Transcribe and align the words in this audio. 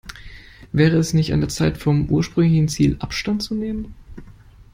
Wäre 0.71 0.97
es 0.97 1.13
nicht 1.13 1.31
an 1.31 1.41
der 1.41 1.49
Zeit, 1.49 1.77
vom 1.77 2.09
ursprünglichen 2.09 2.67
Ziel 2.69 2.95
Abstand 2.97 3.43
zu 3.43 3.53
nehmen? 3.53 3.93